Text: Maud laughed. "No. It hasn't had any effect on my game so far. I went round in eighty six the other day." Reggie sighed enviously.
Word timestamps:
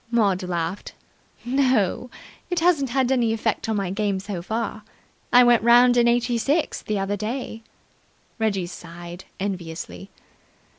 Maud 0.09 0.41
laughed. 0.41 0.95
"No. 1.45 2.09
It 2.49 2.59
hasn't 2.59 2.89
had 2.89 3.11
any 3.11 3.33
effect 3.33 3.69
on 3.69 3.75
my 3.75 3.91
game 3.91 4.19
so 4.19 4.41
far. 4.41 4.81
I 5.31 5.43
went 5.43 5.61
round 5.61 5.95
in 5.95 6.07
eighty 6.07 6.39
six 6.39 6.81
the 6.81 6.97
other 6.97 7.15
day." 7.15 7.61
Reggie 8.39 8.65
sighed 8.65 9.25
enviously. 9.39 10.09